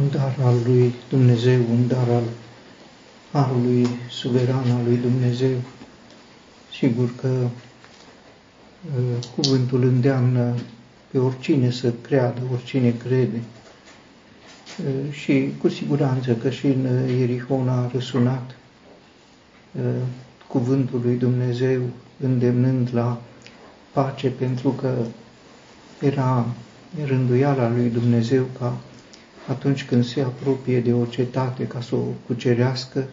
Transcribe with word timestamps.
un 0.00 0.10
dar 0.10 0.36
al 0.42 0.56
lui 0.66 0.94
Dumnezeu, 1.08 1.60
un 1.70 1.86
dar 1.86 2.08
al 2.08 2.22
Harului 3.32 3.86
suveran 4.10 4.70
al 4.70 4.84
lui 4.84 4.96
Dumnezeu. 4.96 5.56
Sigur 6.78 7.10
că 7.20 7.28
uh, 7.28 9.24
cuvântul 9.36 9.82
îndeamnă 9.82 10.54
pe 11.10 11.18
oricine 11.18 11.70
să 11.70 11.92
creadă, 12.00 12.40
oricine 12.52 12.90
crede. 12.90 13.40
Uh, 14.78 15.12
și 15.12 15.52
cu 15.60 15.68
siguranță 15.68 16.32
că 16.32 16.50
și 16.50 16.66
în 16.66 17.08
Ierihon 17.18 17.68
a 17.68 17.90
răsunat 17.92 18.56
uh, 19.72 19.82
cuvântul 20.48 21.00
lui 21.04 21.16
Dumnezeu 21.16 21.80
îndemnând 22.20 22.88
la 22.92 23.20
pace 23.92 24.28
pentru 24.28 24.68
că 24.70 24.94
era 26.00 26.46
rânduiala 27.04 27.68
lui 27.68 27.88
Dumnezeu 27.88 28.44
ca 28.58 28.76
atunci 29.48 29.84
când 29.84 30.04
se 30.04 30.20
apropie 30.20 30.80
de 30.80 30.92
o 30.92 31.04
cetate 31.04 31.66
ca 31.66 31.80
să 31.80 31.94
o 31.94 32.02
cucerească, 32.26 33.04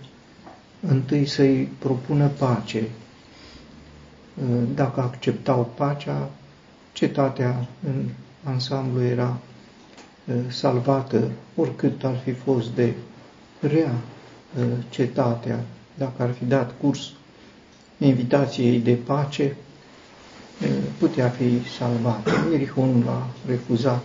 întâi 0.88 1.26
să-i 1.26 1.70
propună 1.80 2.28
pace. 2.28 2.84
Dacă 4.76 5.02
acceptau 5.02 5.72
pacea, 5.76 6.30
cetatea 6.94 7.68
în 7.88 8.06
ansamblu 8.44 9.04
era 9.04 9.38
salvată, 10.48 11.32
oricât 11.56 12.04
ar 12.04 12.16
fi 12.24 12.32
fost 12.32 12.70
de 12.76 12.94
rea 13.60 13.92
cetatea, 14.90 15.60
dacă 15.98 16.24
ar 16.24 16.32
fi 16.32 16.46
dat 16.46 16.74
curs 16.82 17.12
invitației 17.98 18.80
de 18.80 18.94
pace, 18.94 19.56
putea 20.98 21.30
fi 21.30 21.68
salvată. 21.78 22.32
Ierihonul 22.52 23.08
a 23.08 23.28
refuzat 23.48 24.04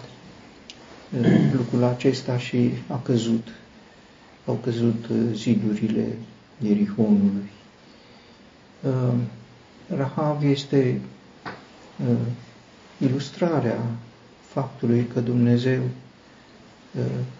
lucrul 1.53 1.85
acesta 1.85 2.39
și 2.39 2.71
a 2.89 3.01
căzut. 3.03 3.49
Au 4.47 4.55
căzut 4.55 5.05
zidurile 5.35 6.07
Ierihonului. 6.63 7.51
Rahav 9.97 10.43
este 10.43 11.01
ilustrarea 12.99 13.79
faptului 14.41 15.07
că 15.13 15.21
Dumnezeu 15.21 15.83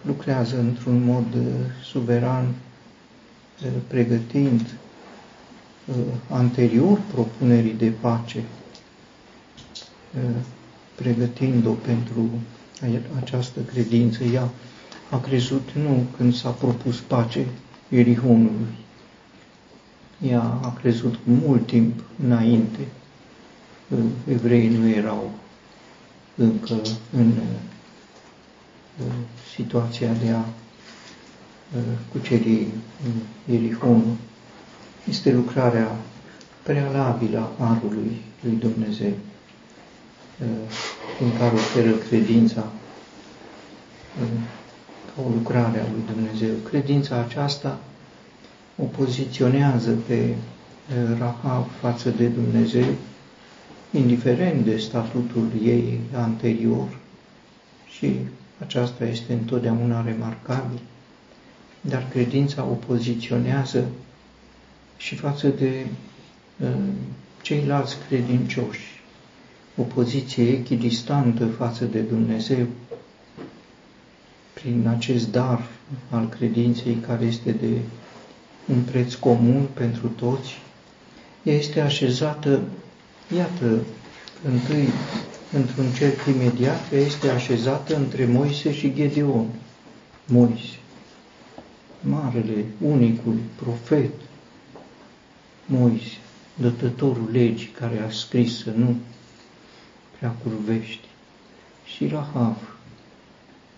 lucrează 0.01 0.57
într-un 0.59 1.03
mod 1.03 1.25
suveran, 1.83 2.53
pregătind 3.87 4.75
anterior 6.29 6.99
propunerii 7.13 7.73
de 7.73 7.89
pace, 7.89 8.43
pregătind-o 10.95 11.71
pentru 11.71 12.29
această 13.21 13.59
credință. 13.59 14.23
Ea 14.23 14.49
a 15.09 15.19
crezut 15.19 15.69
nu 15.83 16.05
când 16.17 16.33
s-a 16.35 16.49
propus 16.49 16.99
pace 16.99 17.45
Ierihonului. 17.89 18.75
Ea 20.27 20.41
a 20.41 20.73
crezut 20.81 21.13
cu 21.13 21.29
mult 21.45 21.67
timp 21.67 22.03
înainte. 22.25 22.79
Evreii 24.27 24.69
nu 24.77 24.87
erau 24.89 25.31
încă 26.35 26.81
în 27.11 27.31
situația 29.55 30.13
de 30.13 30.29
a 30.29 30.43
cuceri 32.11 32.67
Ierihonul. 33.49 34.15
Este 35.09 35.33
lucrarea 35.33 35.95
prealabilă 36.63 37.51
a 37.59 37.69
Arului 37.69 38.21
lui 38.43 38.55
Dumnezeu 38.55 39.13
în 41.21 41.37
care 41.37 41.53
oferă 41.53 41.91
credința 41.91 42.67
ca 45.15 45.21
o 45.25 45.29
lucrare 45.29 45.79
a 45.79 45.91
lui 45.91 46.03
Dumnezeu. 46.13 46.55
Credința 46.69 47.15
aceasta 47.15 47.79
o 48.75 48.83
poziționează 48.83 49.91
pe 50.07 50.35
Rahab 51.17 51.67
față 51.79 52.09
de 52.09 52.27
Dumnezeu, 52.27 52.85
indiferent 53.91 54.65
de 54.65 54.77
statutul 54.77 55.47
ei 55.63 55.99
anterior 56.15 56.87
și 57.89 58.15
aceasta 58.59 59.05
este 59.05 59.33
întotdeauna 59.33 60.03
remarcabil, 60.03 60.79
dar 61.81 62.07
credința 62.09 62.63
o 62.63 62.73
poziționează 62.73 63.85
și 64.97 65.15
față 65.15 65.47
de 65.47 65.85
uh, 66.59 66.67
ceilalți 67.41 67.97
credincioși 68.07 68.88
o 69.79 69.81
poziție 69.83 70.49
echidistantă 70.49 71.45
față 71.45 71.85
de 71.85 71.99
Dumnezeu 71.99 72.65
prin 74.53 74.87
acest 74.87 75.31
dar 75.31 75.67
al 76.09 76.29
credinței 76.29 76.93
care 77.07 77.25
este 77.25 77.51
de 77.51 77.77
un 78.73 78.81
preț 78.81 79.13
comun 79.13 79.67
pentru 79.73 80.07
toți, 80.07 80.57
ea 81.43 81.53
este 81.53 81.79
așezată, 81.81 82.61
iată, 83.37 83.79
întâi 84.51 84.87
într-un 85.53 85.85
cerc 85.97 86.19
imediat, 86.35 86.91
ea 86.93 86.99
este 86.99 87.29
așezată 87.29 87.95
între 87.95 88.25
Moise 88.25 88.73
și 88.73 88.93
Gedeon. 88.93 89.45
Moise, 90.25 90.77
marele, 92.01 92.65
unicul 92.81 93.35
profet, 93.55 94.13
Moise, 95.65 96.17
dătătorul 96.55 97.29
legii 97.31 97.67
care 97.79 98.03
a 98.07 98.09
scris 98.11 98.57
să 98.63 98.71
nu 98.75 98.95
prea 100.19 100.35
curvești. 100.43 101.07
Și 101.85 102.07
Rahav, 102.07 102.77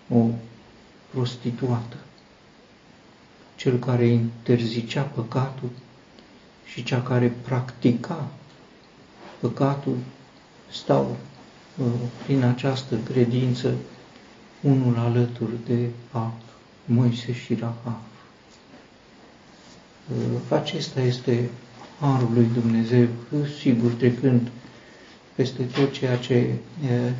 o 0.10 0.26
prostituată, 1.10 1.96
cel 3.56 3.80
care 3.80 4.06
interzicea 4.06 5.02
păcatul 5.02 5.70
și 6.66 6.84
cea 6.84 7.02
care 7.02 7.34
practica 7.42 8.28
păcatul, 9.40 9.98
stau 10.72 11.18
uh, 11.78 11.86
prin 12.24 12.44
această 12.44 12.98
credință 12.98 13.74
unul 14.62 14.98
alături 14.98 15.66
de 15.66 15.90
altul, 16.12 16.56
Moise 16.86 17.34
și 17.34 17.56
Rahav. 17.56 18.02
Uh, 20.10 20.40
acesta 20.50 21.02
este 21.02 21.50
harul 22.00 22.30
lui 22.34 22.48
Dumnezeu, 22.54 23.08
sigur 23.60 23.92
trecând 23.92 24.52
peste 25.42 25.64
tot 25.64 25.92
ceea 25.92 26.18
ce 26.18 26.48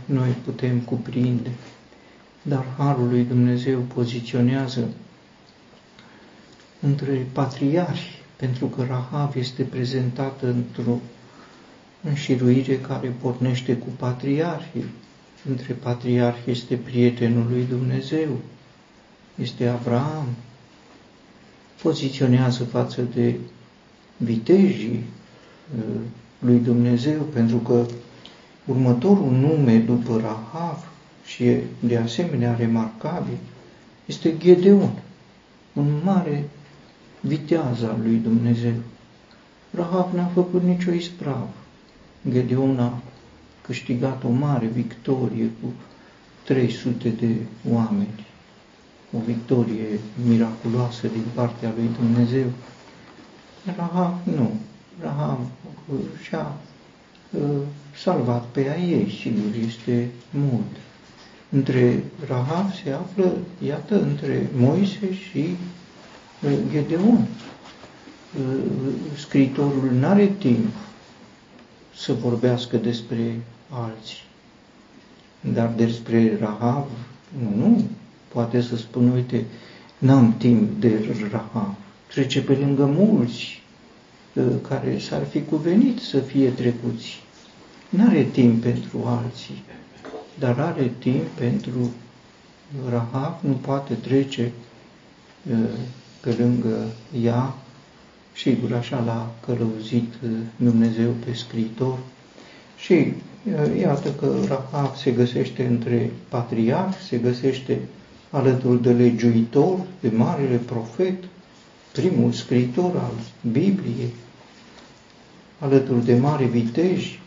noi 0.06 0.36
putem 0.46 0.80
cuprinde. 0.80 1.50
Dar 2.42 2.66
Harul 2.78 3.08
lui 3.10 3.24
Dumnezeu 3.24 3.80
poziționează 3.80 4.88
între 6.80 7.28
patriarhi, 7.32 8.22
pentru 8.36 8.66
că 8.66 8.84
Rahab 8.84 9.34
este 9.36 9.64
prezentată 9.64 10.48
într-o 10.48 11.00
înșiruire 12.04 12.80
care 12.80 13.08
pornește 13.22 13.76
cu 13.76 13.88
patriarhii. 13.98 14.86
Între 15.50 15.74
patriarhi 15.74 16.50
este 16.52 16.76
prietenul 16.76 17.46
lui 17.50 17.66
Dumnezeu, 17.70 18.38
este 19.36 19.68
Abraham. 19.68 20.26
Poziționează 21.82 22.64
față 22.64 23.02
de 23.02 23.36
vitejii 24.18 25.04
lui 26.40 26.60
Dumnezeu, 26.60 27.22
pentru 27.22 27.58
că 27.58 27.86
următorul 28.72 29.32
nume 29.32 29.78
după 29.78 30.20
Rahav 30.20 30.92
și 31.26 31.44
e 31.46 31.64
de 31.80 31.98
asemenea 31.98 32.56
remarcabil 32.56 33.38
este 34.06 34.38
Gedeon, 34.38 34.92
un 35.74 36.02
mare 36.04 36.50
viteaz 37.20 37.84
al 37.84 38.00
lui 38.02 38.16
Dumnezeu. 38.16 38.74
Rahav 39.72 40.14
n-a 40.14 40.26
făcut 40.26 40.64
nicio 40.64 40.92
ispravă. 40.92 41.50
Gedeon 42.30 42.80
a 42.80 42.98
câștigat 43.62 44.24
o 44.24 44.30
mare 44.30 44.66
victorie 44.66 45.50
cu 45.62 45.74
300 46.44 47.10
de 47.10 47.36
oameni, 47.70 48.26
o 49.18 49.20
victorie 49.26 50.00
miraculoasă 50.26 51.08
din 51.08 51.24
partea 51.34 51.74
lui 51.78 51.90
Dumnezeu. 52.00 52.46
Rahav 53.78 54.14
nu. 54.24 54.52
Rahab 55.02 55.40
și-a 56.22 56.56
uh, 57.30 57.42
salvat 57.96 58.46
pe 58.46 58.70
a 58.70 58.82
ei, 58.84 59.18
sigur, 59.22 59.66
este 59.68 60.10
mult. 60.30 60.76
Între 61.50 62.04
Rahab 62.28 62.74
se 62.84 62.92
află, 62.92 63.38
iată, 63.66 64.02
între 64.02 64.50
Moise 64.56 65.14
și 65.14 65.56
uh, 66.44 66.52
Gedeon. 66.72 67.28
Uh, 68.38 68.64
scriitorul 69.18 69.92
nu 70.00 70.08
are 70.08 70.28
timp 70.28 70.74
să 71.96 72.14
vorbească 72.14 72.78
despre 72.78 73.40
alții. 73.70 74.24
Dar 75.54 75.74
despre 75.76 76.38
Rahab, 76.40 76.86
nu, 77.42 77.56
nu, 77.66 77.84
poate 78.28 78.62
să 78.62 78.78
spun, 78.78 79.10
uite, 79.10 79.46
n-am 79.98 80.36
timp 80.38 80.80
de 80.80 81.16
Rahab. 81.32 81.76
Trece 82.08 82.42
pe 82.42 82.54
lângă 82.54 82.86
mulți 82.86 83.62
Uh, 84.34 84.44
care 84.68 84.98
s-ar 85.00 85.26
fi 85.26 85.42
cuvenit 85.42 86.00
să 86.00 86.20
fie 86.20 86.50
trecuți. 86.50 87.24
Nu 87.92 88.08
are 88.08 88.24
timp 88.24 88.62
pentru 88.62 89.04
alții, 89.06 89.64
dar 90.40 90.60
are 90.60 90.92
timp 91.00 91.24
pentru 91.28 91.92
Rahab 92.90 93.38
nu 93.40 93.54
poate 93.54 93.94
trece 93.94 94.52
pe 96.20 96.36
lângă 96.40 96.86
ea, 97.24 97.54
sigur 98.36 98.74
așa 98.74 99.04
l-a 99.06 99.32
călăuzit 99.46 100.14
Dumnezeu 100.56 101.12
pe 101.26 101.34
scriitor. 101.34 101.98
Și 102.78 103.14
iată 103.80 104.12
că 104.12 104.34
Rahab 104.48 104.96
se 104.96 105.12
găsește 105.12 105.66
între 105.66 106.12
patriarhi, 106.30 107.08
se 107.08 107.18
găsește 107.18 107.80
alături 108.30 108.82
de 108.82 108.92
legiuitor, 108.92 109.80
de 110.00 110.10
marele 110.10 110.56
profet, 110.56 111.24
primul 111.92 112.32
scriitor 112.32 112.96
al 112.96 113.14
Bibliei, 113.52 114.14
alături 115.60 116.06
de 116.06 116.16
mari 116.16 116.46
viteji, 116.46 117.21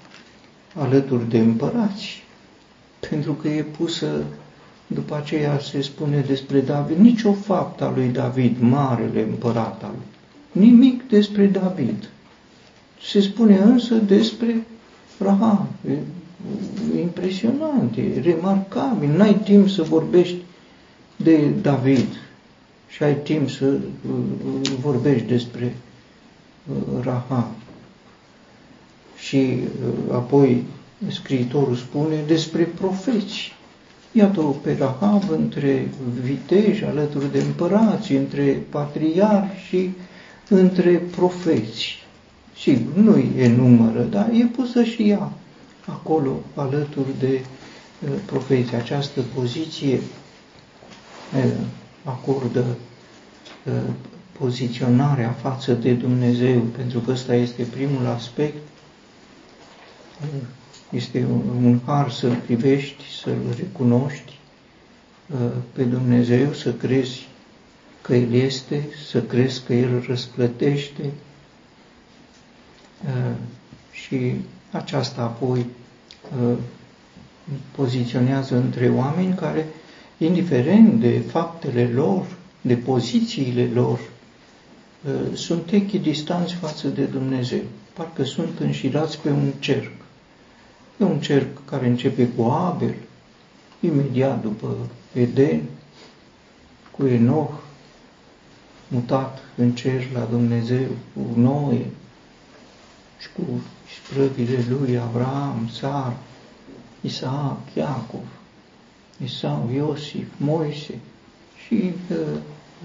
alături 0.75 1.29
de 1.29 1.38
împărați, 1.38 2.23
pentru 3.09 3.32
că 3.32 3.49
e 3.49 3.62
pusă, 3.62 4.25
după 4.87 5.17
aceea 5.17 5.59
se 5.59 5.81
spune 5.81 6.25
despre 6.26 6.61
David, 6.61 6.97
nicio 6.99 7.32
faptă 7.32 7.85
a 7.85 7.93
lui 7.94 8.09
David, 8.09 8.56
marele 8.61 9.23
împărat 9.23 9.82
al 9.82 9.94
lui, 9.94 10.67
nimic 10.67 11.09
despre 11.09 11.47
David. 11.47 12.09
Se 13.03 13.21
spune 13.21 13.56
însă 13.56 13.94
despre 13.94 14.67
Rahab, 15.19 15.67
e 15.88 17.00
impresionant, 17.00 17.97
e 17.97 18.21
remarcabil, 18.21 19.17
n-ai 19.17 19.35
timp 19.35 19.69
să 19.69 19.82
vorbești 19.82 20.37
de 21.17 21.49
David 21.62 22.06
și 22.88 23.03
ai 23.03 23.17
timp 23.17 23.50
să 23.50 23.67
uh, 23.67 24.71
vorbești 24.81 25.26
despre 25.26 25.76
uh, 26.69 27.05
Rahab. 27.05 27.53
Și 29.26 29.37
uh, 29.37 30.15
apoi 30.15 30.65
scriitorul 31.09 31.75
spune 31.76 32.17
despre 32.26 32.62
profeți. 32.62 33.53
Iată 34.12 34.41
pe 34.41 34.76
Rahab 34.79 35.23
între 35.31 35.88
viteji, 36.23 36.85
alături 36.85 37.32
de 37.32 37.38
împărați, 37.41 38.12
între 38.12 38.62
patriarhi 38.71 39.67
și 39.67 39.91
între 40.49 40.91
profeți. 41.17 42.03
Sigur, 42.56 42.94
nu 42.94 43.17
e 43.38 43.49
numără, 43.56 44.03
dar 44.03 44.31
e 44.32 44.44
pusă 44.44 44.82
și 44.85 45.09
ea 45.09 45.32
acolo, 45.87 46.31
alături 46.55 47.19
de 47.19 47.41
profeți. 48.26 48.75
Această 48.75 49.21
poziție 49.35 50.00
acordă 52.05 52.65
poziționarea 54.38 55.31
față 55.31 55.73
de 55.73 55.93
Dumnezeu, 55.93 56.61
pentru 56.61 56.99
că 57.00 57.11
ăsta 57.11 57.35
este 57.35 57.62
primul 57.62 58.06
aspect. 58.06 58.56
Este 60.90 61.26
un 61.62 61.81
har 61.84 62.11
să-L 62.11 62.37
privești, 62.44 63.05
să-L 63.22 63.55
recunoști 63.58 64.38
pe 65.72 65.82
Dumnezeu, 65.82 66.52
să 66.52 66.72
crezi 66.72 67.28
că 68.02 68.14
El 68.14 68.32
este, 68.32 68.88
să 69.06 69.22
crezi 69.22 69.62
că 69.66 69.75
El 69.75 70.05
răsplătește 70.06 71.11
și 73.93 74.34
aceasta 74.70 75.22
apoi 75.22 75.66
poziționează 77.70 78.56
între 78.56 78.88
oameni 78.88 79.34
care 79.34 79.66
indiferent 80.19 81.00
de 81.00 81.19
faptele 81.19 81.90
lor, 81.94 82.26
de 82.61 82.75
pozițiile 82.76 83.70
lor, 83.75 83.99
uh, 83.99 85.37
sunt 85.37 85.70
echidistanți 85.70 86.55
față 86.55 86.88
de 86.88 87.05
Dumnezeu. 87.05 87.62
Parcă 87.93 88.25
sunt 88.25 88.58
înșirați 88.58 89.19
pe 89.19 89.28
un 89.31 89.52
cerc. 89.58 89.93
E 91.00 91.05
un 91.05 91.20
cerc 91.20 91.64
care 91.64 91.87
începe 91.87 92.29
cu 92.29 92.43
Abel, 92.43 92.94
imediat 93.81 94.43
după 94.43 94.76
Eden, 95.12 95.62
cu 96.91 97.06
Enoch, 97.06 97.52
mutat 98.88 99.38
în 99.56 99.73
cer 99.73 100.11
la 100.12 100.26
Dumnezeu, 100.31 100.88
cu 101.14 101.41
Noe 101.41 101.87
și 103.19 103.29
cu 103.37 103.43
sprăvile 104.02 104.64
lui 104.69 104.99
Avram, 104.99 105.69
Sar, 105.73 106.17
Isaac, 107.00 107.58
Iacov. 107.75 108.25
Isau, 109.23 109.70
Iosif, 109.75 110.26
Moise 110.37 110.99
și 111.67 111.93
uh, 112.11 112.17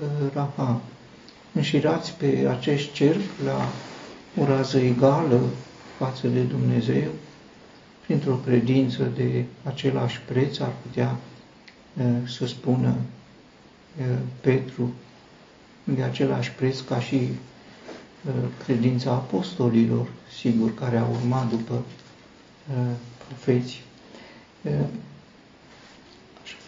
uh, 0.01 0.33
Rahab. 0.33 0.81
Înșirați 1.53 2.13
pe 2.13 2.47
acest 2.57 2.91
cerc 2.91 3.21
la 3.45 3.69
o 4.41 4.45
rază 4.45 4.77
egală 4.77 5.39
față 5.97 6.27
de 6.27 6.41
Dumnezeu, 6.41 7.12
printr-o 8.09 8.33
credință 8.45 9.11
de 9.15 9.44
același 9.63 10.19
preț, 10.21 10.57
ar 10.59 10.71
putea 10.81 11.15
uh, 11.97 12.06
să 12.27 12.45
spună 12.47 12.95
uh, 14.00 14.06
Petru, 14.41 14.94
de 15.83 16.03
același 16.03 16.51
preț 16.51 16.79
ca 16.79 17.00
și 17.00 17.15
uh, 17.15 18.33
credința 18.65 19.11
apostolilor, 19.11 20.07
sigur, 20.39 20.73
care 20.73 20.97
au 20.97 21.11
urmat 21.21 21.50
după 21.50 21.73
uh, 21.73 22.75
profeți. 23.27 23.81
Uh, 24.62 24.71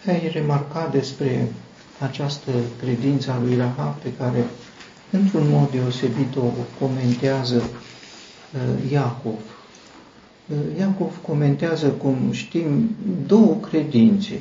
ai 0.06 0.28
remarcat 0.32 0.92
despre 0.92 1.48
această 2.00 2.50
credință 2.80 3.30
a 3.30 3.38
lui 3.40 3.56
Rahab 3.56 3.94
pe 3.94 4.12
care, 4.12 4.44
într-un 5.10 5.48
mod 5.48 5.70
deosebit, 5.70 6.36
o 6.36 6.52
comentează 6.78 7.56
uh, 7.56 8.90
Iacov. 8.92 9.38
Uh, 10.48 10.78
Iacov 10.78 11.18
comentează, 11.26 11.88
cum 11.88 12.16
știm, 12.30 12.96
două 13.26 13.54
credințe, 13.54 14.40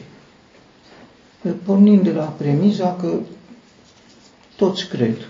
uh, 1.41 1.51
pornind 1.65 2.03
de 2.03 2.11
la 2.11 2.23
premiza 2.23 2.95
că 2.95 3.13
toți 4.55 4.87
cred. 4.87 5.27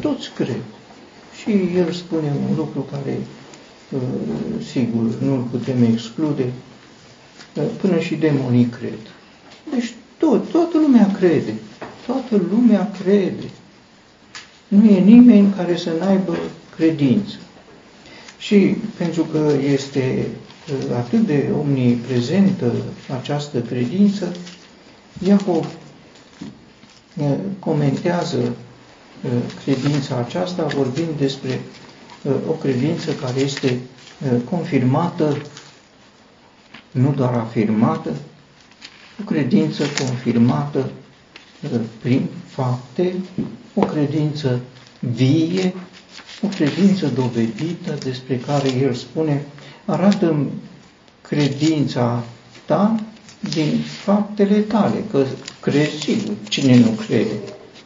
Toți 0.00 0.30
cred. 0.34 0.62
Și 1.42 1.76
el 1.76 1.92
spune 1.92 2.32
un 2.48 2.56
lucru 2.56 2.80
care, 2.90 3.18
sigur, 4.72 5.02
nu 5.20 5.34
îl 5.34 5.42
putem 5.50 5.82
exclude, 5.82 6.52
până 7.80 7.98
și 7.98 8.14
demonii 8.14 8.66
cred. 8.66 8.98
Deci 9.70 9.94
tot, 10.18 10.50
toată 10.50 10.78
lumea 10.78 11.10
crede. 11.18 11.54
Toată 12.06 12.42
lumea 12.50 12.90
crede. 13.02 13.50
Nu 14.68 14.84
e 14.84 14.98
nimeni 14.98 15.52
care 15.56 15.76
să 15.76 15.90
n-aibă 15.98 16.36
credință. 16.76 17.36
Și 18.50 18.76
pentru 18.96 19.22
că 19.22 19.52
este 19.62 20.26
uh, 20.68 20.96
atât 20.96 21.26
de 21.26 21.48
omniprezentă 21.58 22.72
această 23.20 23.60
credință, 23.60 24.32
Iacov 25.26 25.66
uh, 27.16 27.34
comentează 27.58 28.38
uh, 28.38 29.30
credința 29.64 30.16
aceasta 30.16 30.64
vorbind 30.64 31.08
despre 31.18 31.60
o 32.48 32.52
credință 32.52 33.12
care 33.12 33.40
este 33.40 33.78
confirmată 34.50 35.36
nu 36.90 37.12
doar 37.16 37.34
afirmată, 37.34 38.10
o 39.20 39.24
credință 39.24 39.84
confirmată 40.06 40.90
uh, 41.62 41.80
prin 42.02 42.26
fapte, 42.46 43.14
o 43.74 43.80
credință 43.80 44.60
vie, 45.00 45.74
o 46.42 46.46
credință 46.46 47.06
dovedită 47.14 47.98
despre 48.04 48.36
care 48.46 48.68
el 48.80 48.92
spune, 48.94 49.42
arată 49.84 50.46
credința 51.22 52.24
ta 52.64 53.00
din 53.52 53.78
faptele 54.02 54.58
tale, 54.58 55.04
că 55.10 55.24
crezi 55.60 56.00
sigur, 56.00 56.34
cine 56.48 56.78
nu 56.78 56.88
crede. 57.06 57.34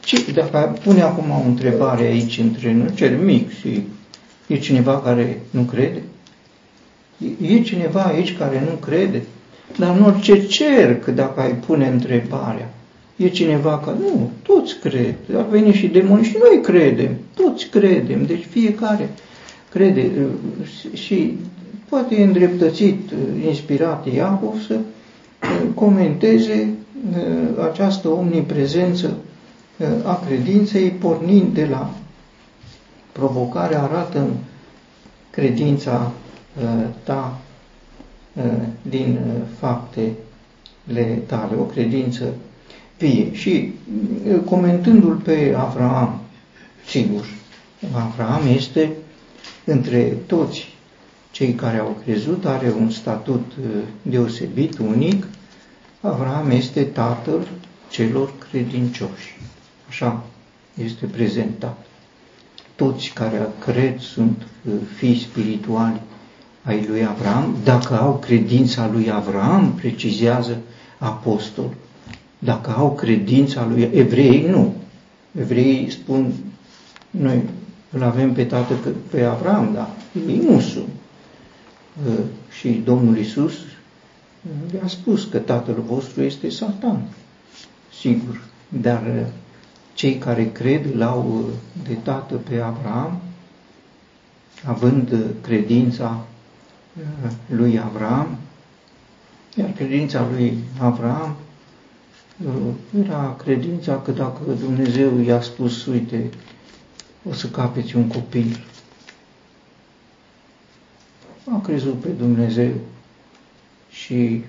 Ce, 0.05 0.33
dacă 0.33 0.79
pune 0.85 1.03
acum 1.03 1.31
o 1.31 1.43
întrebare 1.47 2.05
aici 2.05 2.39
între 2.39 2.73
noi, 2.73 2.95
cel 2.95 3.19
mic 3.19 3.59
și 3.59 3.83
e 4.47 4.59
cineva 4.59 5.01
care 5.01 5.41
nu 5.51 5.63
crede? 5.63 6.03
E 7.41 7.61
cineva 7.63 8.03
aici 8.03 8.37
care 8.37 8.61
nu 8.61 8.75
crede? 8.77 9.23
Dar 9.79 9.97
în 9.97 10.03
orice 10.03 10.47
cerc, 10.47 11.05
dacă 11.07 11.41
ai 11.41 11.53
pune 11.53 11.87
întrebarea, 11.87 12.75
e 13.17 13.29
cineva 13.29 13.79
care, 13.79 13.97
nu, 14.01 14.31
toți 14.43 14.79
cred, 14.79 15.15
a 15.37 15.43
venit 15.43 15.75
și 15.75 15.87
demoni 15.87 16.25
și 16.25 16.37
noi 16.39 16.63
credem, 16.63 17.11
toți 17.35 17.67
credem, 17.67 18.27
deci 18.27 18.47
fiecare 18.51 19.11
crede 19.71 20.11
și 20.93 21.39
poate 21.89 22.15
e 22.15 22.25
îndreptățit, 22.25 23.11
inspirat 23.47 24.07
Iacov 24.15 24.63
să 24.67 24.79
comenteze 25.75 26.75
această 27.71 28.09
omniprezență 28.09 29.17
a 30.05 30.23
credinței, 30.27 30.89
pornind 30.89 31.55
de 31.55 31.67
la 31.71 31.95
provocare, 33.13 33.77
arată 33.77 34.19
în 34.19 34.31
credința 35.31 36.13
Uh, 36.63 36.85
ta 37.03 37.39
uh, 38.33 38.43
din 38.83 39.19
uh, 39.27 39.43
faptele 39.59 41.23
tale, 41.27 41.57
o 41.61 41.63
credință 41.63 42.25
vie. 42.99 43.35
Și 43.35 43.73
comentându-l 44.45 45.15
pe 45.15 45.55
Avraam, 45.57 46.21
sigur, 46.87 47.27
Avraam 47.93 48.47
este 48.47 48.91
între 49.65 50.17
toți 50.27 50.73
cei 51.31 51.53
care 51.53 51.79
au 51.79 51.97
crezut, 52.05 52.45
are 52.45 52.73
un 52.79 52.91
statut 52.91 53.53
deosebit, 54.03 54.79
unic, 54.79 55.27
Avram 56.07 56.51
este 56.51 56.83
tatăl 56.83 57.49
celor 57.91 58.33
credincioși. 58.51 59.37
Așa 59.89 60.25
este 60.75 61.07
prezentat. 61.07 61.87
Toți 62.77 63.11
care 63.15 63.49
cred 63.59 64.01
sunt 64.01 64.43
uh, 64.67 64.73
fii 64.97 65.19
spirituali 65.19 66.01
ai 66.63 66.87
lui 66.89 67.07
Avram, 67.07 67.57
dacă 67.65 67.99
au 68.01 68.19
credința 68.19 68.89
lui 68.93 69.11
Avram, 69.11 69.73
precizează 69.73 70.59
apostol, 70.99 71.75
dacă 72.45 72.71
au 72.71 72.93
credința 72.93 73.67
lui 73.67 73.83
evrei, 73.83 74.47
nu. 74.51 74.75
Evreii 75.39 75.91
spun, 75.91 76.33
noi 77.11 77.43
îl 77.91 78.03
avem 78.03 78.33
pe 78.33 78.45
tată 78.45 78.75
pe 79.11 79.23
Avram, 79.23 79.71
dar 79.73 79.91
ei 80.29 80.39
nu 80.39 80.61
sunt. 80.61 80.89
Uh, 82.07 82.25
și 82.59 82.83
Domnul 82.85 83.19
Isus 83.19 83.53
le-a 84.73 84.89
spus 84.89 85.25
că 85.25 85.39
tatăl 85.39 85.83
vostru 85.87 86.23
este 86.23 86.49
Satan, 86.49 87.03
sigur, 88.01 88.43
dar 88.69 89.03
uh, 89.03 89.27
cei 89.95 90.15
care 90.19 90.51
cred 90.53 90.95
îl 90.95 91.03
au 91.03 91.35
uh, 91.39 91.45
de 91.89 91.95
tată 91.95 92.35
pe 92.35 92.61
Abraham, 92.61 93.21
având 94.65 95.17
credința 95.41 96.25
lui 97.47 97.81
Avram, 97.81 98.39
iar 99.57 99.73
credința 99.77 100.27
lui 100.33 100.59
Avram 100.79 101.37
era 103.05 103.37
credința 103.45 104.01
că 104.01 104.11
dacă 104.11 104.41
Dumnezeu 104.61 105.21
i-a 105.21 105.41
spus, 105.41 105.87
uite, 105.87 106.31
o 107.29 107.33
să 107.33 107.47
capeți 107.49 107.97
un 107.97 108.07
copil, 108.09 108.65
a 111.53 111.61
crezut 111.61 112.01
pe 112.01 112.09
Dumnezeu 112.09 112.73
și 113.91 114.45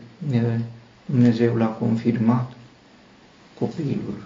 Dumnezeu 1.06 1.56
l-a 1.56 1.65
confirmat 1.65 2.51
copilul, 3.60 4.24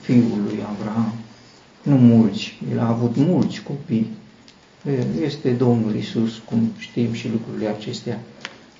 fiul 0.00 0.42
lui 0.44 0.58
Abraham. 0.76 1.12
Nu 1.82 1.96
mulți, 1.96 2.58
el 2.72 2.78
a 2.78 2.88
avut 2.88 3.16
mulți 3.16 3.62
copii. 3.62 4.06
Este 5.20 5.50
Domnul 5.50 5.94
Isus, 5.94 6.38
cum 6.38 6.72
știm 6.78 7.12
și 7.12 7.30
lucrurile 7.30 7.68
acestea, 7.68 8.20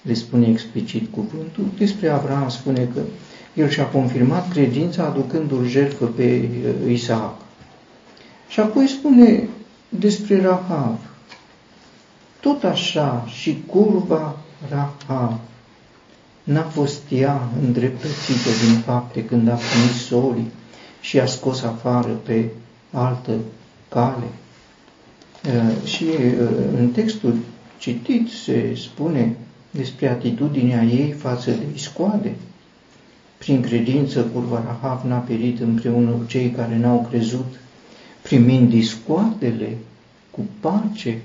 le 0.02 0.14
spune 0.14 0.46
explicit 0.46 1.12
cuvântul. 1.12 1.64
Despre 1.78 2.08
Abraham 2.08 2.48
spune 2.48 2.88
că 2.94 3.00
el 3.58 3.68
și-a 3.68 3.86
confirmat 3.86 4.50
credința 4.50 5.04
aducându-l 5.04 5.66
jertfă 5.66 6.04
pe 6.04 6.48
uh, 6.48 6.92
Isaac. 6.92 7.34
Și 8.48 8.60
apoi 8.60 8.88
spune 8.88 9.48
despre 9.88 10.42
Rahav. 10.42 10.98
Tot 12.40 12.64
așa 12.64 13.24
și 13.26 13.62
curva 13.66 14.36
Rahav 14.70 15.38
n-a 16.42 16.62
fost 16.62 17.02
ea 17.08 17.48
îndreptățită 17.62 18.48
din 18.66 18.78
fapte 18.78 19.24
când 19.24 19.48
a 19.48 19.54
primit 19.54 20.00
solii 20.06 20.50
și 21.00 21.20
a 21.20 21.26
scos 21.26 21.62
afară 21.62 22.08
pe 22.08 22.44
altă 22.90 23.32
cale. 23.88 24.28
Uh, 25.44 25.86
și 25.88 26.04
uh, 26.04 26.48
în 26.78 26.88
textul 26.88 27.34
citit 27.78 28.28
se 28.44 28.74
spune 28.74 29.36
despre 29.70 30.08
atitudinea 30.08 30.82
ei 30.82 31.12
față 31.12 31.50
de 31.50 31.64
iscoade. 31.74 32.34
Prin 33.38 33.60
credință, 33.60 34.22
curva 34.22 34.62
Rahav 34.66 35.04
n-a 35.04 35.18
perit 35.18 35.60
împreună 35.60 36.10
cu 36.10 36.24
cei 36.26 36.50
care 36.50 36.76
n-au 36.76 37.06
crezut, 37.08 37.60
primind 38.22 38.68
discoadele 38.68 39.76
cu 40.30 40.40
pace. 40.60 41.18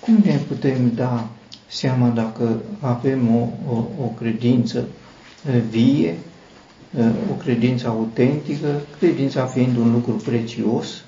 Cum 0.00 0.18
ne 0.24 0.36
putem 0.48 0.92
da 0.94 1.28
seama 1.66 2.08
dacă 2.08 2.62
avem 2.80 3.34
o, 3.34 3.48
o, 3.68 3.76
o 4.02 4.06
credință 4.18 4.88
vie, 5.70 6.14
o 7.30 7.34
credință 7.34 7.88
autentică, 7.88 8.80
credința 8.98 9.46
fiind 9.46 9.76
un 9.76 9.92
lucru 9.92 10.12
prețios, 10.12 11.04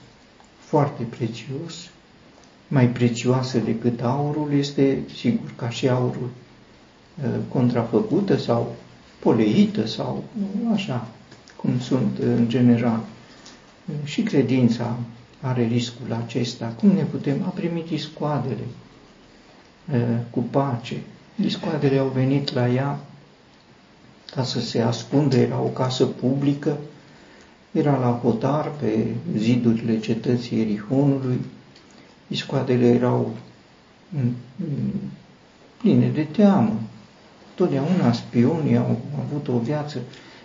foarte 0.58 1.02
prețios, 1.02 1.90
mai 2.68 2.88
prețioasă 2.88 3.58
decât 3.58 4.00
aurul, 4.02 4.52
este 4.58 4.98
sigur 5.16 5.52
ca 5.56 5.68
și 5.68 5.88
aurul 5.88 6.30
contrafăcută 7.48 8.36
sau 8.36 8.74
poleită 9.22 9.86
sau 9.86 10.24
așa, 10.72 11.08
cum 11.56 11.80
sunt 11.80 12.18
în 12.18 12.48
general. 12.48 13.00
Și 14.04 14.22
credința 14.22 14.98
are 15.40 15.66
riscul 15.66 16.12
acesta. 16.24 16.74
Cum 16.78 16.88
ne 16.88 17.02
putem? 17.02 17.42
A 17.44 17.48
primit 17.48 17.90
iscoadele 17.90 18.64
cu 20.30 20.40
pace. 20.40 20.96
Iscoadele 21.44 21.98
au 21.98 22.08
venit 22.08 22.52
la 22.52 22.68
ea 22.68 22.98
ca 24.34 24.42
să 24.42 24.60
se 24.60 24.80
ascundă, 24.80 25.36
era 25.36 25.60
o 25.60 25.66
casă 25.66 26.04
publică, 26.04 26.78
era 27.72 27.98
la 27.98 28.20
hotar 28.22 28.72
pe 28.80 29.06
zidurile 29.36 29.98
cetății 29.98 30.60
Erihonului, 30.60 31.40
iscoadele 32.28 32.86
erau 32.86 33.34
pline 35.80 36.08
de 36.08 36.22
teamă, 36.22 36.80
Totdeauna 37.54 38.12
spionii 38.12 38.76
au 38.76 38.98
avut 39.26 39.48
o 39.48 39.58
viață 39.58 39.98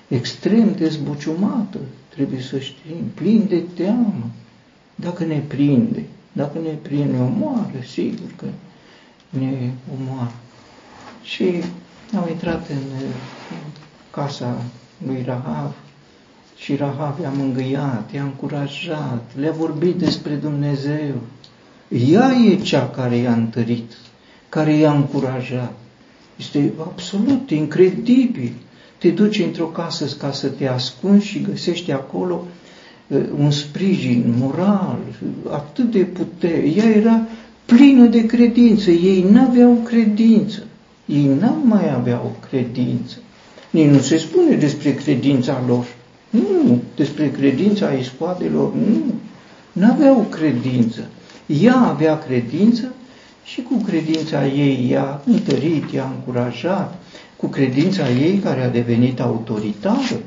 extrem 0.07 0.75
de 0.77 0.89
zbuciumată, 0.89 1.77
trebuie 2.09 2.41
să 2.41 2.59
știm, 2.59 3.03
plin 3.13 3.45
de 3.49 3.63
teamă. 3.75 4.29
Dacă 4.95 5.25
ne 5.25 5.39
prinde, 5.47 6.03
dacă 6.31 6.59
ne 6.63 6.69
prinde, 6.81 7.17
ne 7.17 7.21
omoară, 7.21 7.79
sigur 7.87 8.29
că 8.35 8.45
ne 9.29 9.71
omoară. 9.99 10.33
Și 11.23 11.63
au 12.15 12.27
intrat 12.31 12.69
în 12.69 12.81
casa 14.11 14.61
lui 15.05 15.23
Rahav 15.25 15.73
și 16.57 16.75
Rahav 16.75 17.19
i-a 17.21 17.29
mângâiat, 17.29 18.11
i-a 18.13 18.23
încurajat, 18.23 19.23
le-a 19.39 19.51
vorbit 19.51 19.95
despre 19.95 20.33
Dumnezeu. 20.33 21.15
Ea 21.89 22.31
e 22.31 22.55
cea 22.55 22.89
care 22.89 23.15
i-a 23.15 23.33
întărit, 23.33 23.91
care 24.49 24.73
i-a 24.73 24.91
încurajat. 24.91 25.73
Este 26.37 26.73
absolut 26.79 27.49
incredibil. 27.49 28.51
Te 28.97 29.09
duci 29.09 29.39
într-o 29.39 29.65
casă 29.65 30.05
ca 30.19 30.31
să 30.31 30.47
te 30.47 30.67
ascunzi 30.67 31.25
și 31.25 31.41
găsești 31.41 31.91
acolo 31.91 32.45
uh, 33.07 33.21
un 33.39 33.51
sprijin 33.51 34.33
moral, 34.37 34.97
atât 35.49 35.91
de 35.91 35.99
putere. 35.99 36.73
Ea 36.75 36.89
era 36.89 37.27
plină 37.65 38.05
de 38.05 38.25
credință. 38.25 38.91
Ei 38.91 39.25
n-aveau 39.31 39.81
credință. 39.83 40.63
Ei 41.05 41.25
n 41.25 41.51
mai 41.63 41.93
aveau 41.93 42.35
credință. 42.49 43.17
Nici 43.69 43.89
nu 43.89 43.99
se 43.99 44.17
spune 44.17 44.55
despre 44.55 44.93
credința 44.93 45.63
lor. 45.67 45.85
Nu, 46.29 46.81
despre 46.95 47.31
credința 47.31 47.91
iscoadelor, 47.91 48.73
nu. 48.73 49.13
N-aveau 49.71 50.25
credință. 50.29 51.07
Ea 51.45 51.75
avea 51.75 52.17
credință 52.17 52.93
și 53.47 53.61
cu 53.61 53.75
credința 53.85 54.47
ei 54.47 54.87
i-a 54.89 55.21
întărit, 55.25 55.91
i-a 55.91 56.11
încurajat, 56.15 56.99
cu 57.35 57.47
credința 57.47 58.09
ei 58.09 58.37
care 58.43 58.63
a 58.63 58.69
devenit 58.69 59.19
autoritară. 59.19 60.19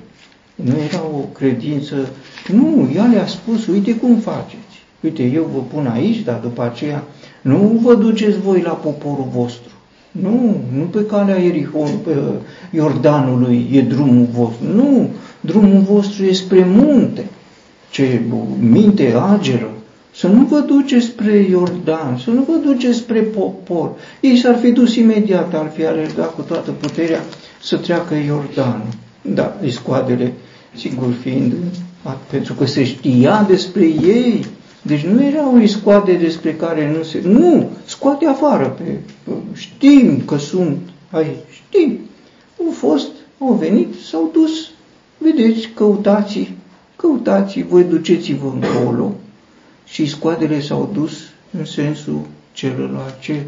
Nu 0.54 0.74
era 0.88 1.02
o 1.02 1.18
credință, 1.18 2.08
nu, 2.48 2.90
ea 2.94 3.04
le-a 3.04 3.26
spus, 3.26 3.66
uite 3.66 3.94
cum 3.94 4.16
faceți. 4.16 4.76
Uite, 5.00 5.22
eu 5.22 5.50
vă 5.54 5.60
pun 5.60 5.86
aici, 5.86 6.18
dar 6.18 6.38
după 6.42 6.62
aceea 6.62 7.04
nu 7.40 7.78
vă 7.82 7.94
duceți 7.94 8.38
voi 8.38 8.60
la 8.60 8.72
poporul 8.72 9.28
vostru. 9.32 9.72
Nu, 10.10 10.56
nu 10.76 10.82
pe 10.82 11.06
calea 11.06 11.36
Ierihon, 11.36 11.90
pe 12.04 12.16
Iordanului 12.70 13.68
e 13.72 13.80
drumul 13.82 14.26
vostru. 14.32 14.66
Nu, 14.74 15.08
drumul 15.40 15.80
vostru 15.80 16.24
e 16.24 16.32
spre 16.32 16.64
munte. 16.64 17.28
Ce 17.90 18.20
minte 18.60 19.14
ageră, 19.32 19.70
să 20.14 20.26
nu 20.26 20.44
vă 20.44 20.58
duceți 20.60 21.06
spre 21.06 21.36
Iordan, 21.36 22.18
să 22.24 22.30
nu 22.30 22.42
vă 22.42 22.54
duceți 22.64 22.98
spre 22.98 23.20
popor. 23.20 23.90
Ei 24.20 24.36
s-ar 24.36 24.58
fi 24.58 24.70
dus 24.70 24.94
imediat, 24.94 25.54
ar 25.54 25.70
fi 25.74 25.84
alergat 25.84 26.34
cu 26.34 26.42
toată 26.42 26.70
puterea 26.70 27.20
să 27.62 27.76
treacă 27.76 28.14
Iordanul. 28.14 28.88
Da, 29.22 29.56
scoadele, 29.70 30.32
sigur 30.74 31.12
fiind, 31.22 31.52
pentru 32.30 32.54
că 32.54 32.66
se 32.66 32.84
știa 32.84 33.44
despre 33.48 33.84
ei. 33.84 34.44
Deci 34.82 35.04
nu 35.04 35.24
erau 35.24 35.58
iscoade 35.58 36.12
despre 36.12 36.54
care 36.54 36.92
nu 36.96 37.02
se... 37.02 37.20
Nu, 37.24 37.70
scoate 37.84 38.26
afară 38.26 38.66
pe... 38.66 38.98
Știm 39.52 40.22
că 40.24 40.36
sunt 40.36 40.78
aici, 41.10 41.36
știm. 41.52 41.98
Au 42.58 42.72
fost, 42.72 43.08
au 43.38 43.52
venit, 43.52 43.94
s-au 44.10 44.30
dus. 44.32 44.70
Vedeți, 45.18 45.70
căutați, 45.74 46.52
căutați, 46.96 47.62
voi 47.68 47.84
duceți-vă 47.84 48.52
încolo 48.60 49.14
și 49.90 50.06
scoadele 50.06 50.61
s-au 50.61 50.90
dus 50.92 51.12
în 51.59 51.64
sensul 51.64 52.20
celălalt. 52.52 53.20
Ce 53.20 53.42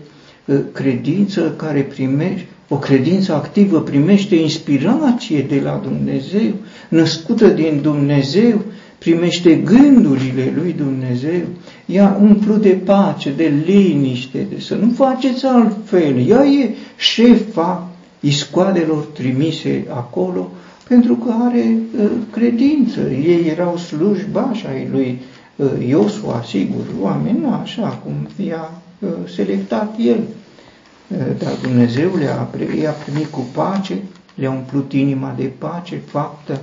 ă, 0.49 0.55
credință 0.73 1.55
care 1.57 1.81
primește, 1.81 2.47
o 2.69 2.77
credință 2.77 3.35
activă 3.35 3.81
primește 3.81 4.35
inspirație 4.35 5.47
de 5.49 5.61
la 5.65 5.81
Dumnezeu, 5.83 6.53
născută 6.89 7.49
din 7.49 7.79
Dumnezeu, 7.83 8.63
primește 8.99 9.55
gândurile 9.55 10.53
lui 10.57 10.73
Dumnezeu, 10.73 11.43
ea 11.87 12.19
umplu 12.21 12.57
de 12.57 12.79
pace, 12.85 13.33
de 13.37 13.53
liniște, 13.65 14.47
de 14.51 14.61
să 14.61 14.75
nu 14.75 14.93
faceți 14.95 15.47
altfel. 15.47 16.29
Ea 16.29 16.45
e 16.45 16.71
șefa 16.97 17.91
iscoalelor 18.21 19.05
trimise 19.05 19.85
acolo, 19.89 20.51
pentru 20.89 21.15
că 21.15 21.35
are 21.39 21.79
credință. 22.31 23.01
Ei 23.11 23.47
erau 23.49 23.77
slujbași 23.77 24.67
ai 24.67 24.89
lui 24.93 25.19
Iosua, 25.87 26.43
sigur, 26.47 26.85
oameni 27.01 27.45
așa 27.63 27.89
cum 27.89 28.29
i-a 28.47 28.71
selectat 29.35 29.95
el. 29.99 30.21
Dar 31.39 31.53
Dumnezeu 31.63 32.11
le-a, 32.17 32.49
i-a 32.81 32.91
primit 32.91 33.27
cu 33.27 33.41
pace, 33.55 33.99
le-a 34.35 34.51
umplut 34.51 34.93
inima 34.93 35.35
de 35.37 35.51
pace, 35.59 36.01
faptă, 36.07 36.61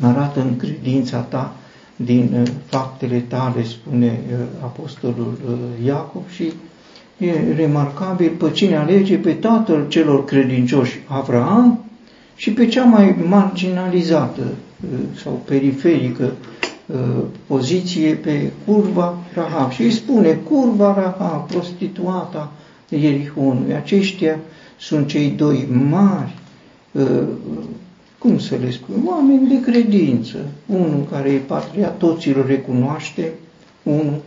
arată 0.00 0.40
în 0.40 0.56
credința 0.56 1.18
ta 1.18 1.52
din 1.96 2.46
faptele 2.66 3.18
tale, 3.28 3.64
spune 3.64 4.20
apostolul 4.62 5.38
Iacov 5.84 6.22
și 6.30 6.52
e 7.18 7.54
remarcabil 7.56 8.30
pe 8.30 8.50
cine 8.50 8.76
alege 8.76 9.16
pe 9.16 9.32
tatăl 9.32 9.88
celor 9.88 10.24
credincioși, 10.24 11.00
Avraam, 11.06 11.84
și 12.36 12.50
pe 12.52 12.66
cea 12.66 12.84
mai 12.84 13.16
marginalizată 13.28 14.42
sau 15.22 15.42
periferică 15.44 16.32
poziție 17.46 18.14
pe 18.14 18.50
curva 18.66 19.18
Rahab. 19.34 19.70
Și 19.70 19.82
îi 19.82 19.90
spune, 19.90 20.32
curva 20.32 20.94
Rahab, 20.94 21.46
prostituata 21.50 22.52
Ierihonului. 22.88 23.74
Aceștia 23.74 24.38
sunt 24.78 25.06
cei 25.06 25.30
doi 25.30 25.68
mari, 25.90 26.34
cum 28.18 28.38
să 28.38 28.56
le 28.60 28.70
spun, 28.70 28.94
oameni 29.06 29.48
de 29.48 29.60
credință. 29.70 30.36
Unul 30.66 31.06
care 31.10 31.30
e 31.30 31.36
patria 31.36 31.88
toților 31.88 32.46
recunoaște, 32.46 33.32
unul 33.82 34.20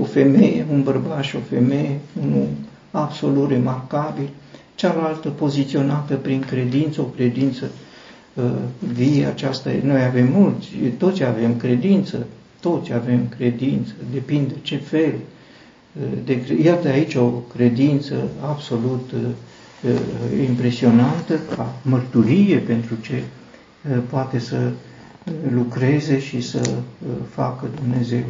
o 0.00 0.04
femeie, 0.04 0.66
un 0.72 0.82
bărbat 0.82 1.22
și 1.22 1.36
o 1.36 1.40
femeie, 1.48 1.98
unul 2.26 2.46
absolut 2.90 3.50
remarcabil, 3.50 4.28
cealaltă 4.74 5.28
poziționată 5.28 6.14
prin 6.14 6.40
credință, 6.40 7.00
o 7.00 7.04
credință 7.04 7.64
uh, 7.64 7.70
vie, 8.92 9.26
aceasta 9.26 9.72
e, 9.72 9.80
noi 9.82 10.02
avem 10.02 10.28
mulți, 10.32 10.68
toți 10.98 11.24
avem 11.24 11.56
credință, 11.56 12.26
toți 12.60 12.92
avem 12.92 13.28
credință, 13.28 13.92
depinde 14.12 14.54
ce 14.62 14.76
fel. 14.76 15.12
Uh, 15.12 16.02
de, 16.24 16.62
iată 16.62 16.88
aici 16.88 17.14
o 17.14 17.26
credință 17.28 18.14
absolut 18.42 19.10
uh, 19.12 19.20
uh, 19.82 20.46
impresionantă, 20.48 21.40
ca 21.56 21.74
mărturie 21.82 22.56
pentru 22.56 22.94
ce 23.02 23.22
uh, 23.22 23.98
poate 24.10 24.38
să 24.38 24.70
lucreze 25.50 26.20
și 26.20 26.40
să 26.40 26.60
uh, 26.68 27.08
facă 27.30 27.66
Dumnezeu. 27.82 28.24